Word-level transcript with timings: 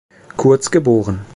Kurz 0.35 0.71
geboren. 0.71 1.21